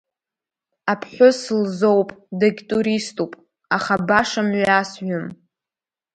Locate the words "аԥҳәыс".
0.91-1.39